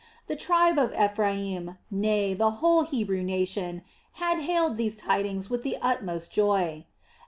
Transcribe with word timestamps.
The 0.25 0.35
tribe 0.35 0.79
of 0.79 0.95
Ephraim, 0.99 1.77
nay 1.91 2.33
the 2.33 2.49
whole 2.57 2.81
Hebrew 2.83 3.21
nation 3.21 3.83
had 4.13 4.39
hailed 4.39 4.77
these 4.77 4.97
tidings 4.97 5.47
with 5.47 5.61
the 5.61 5.77
utmost 5.79 6.31
joy. 6.31 6.87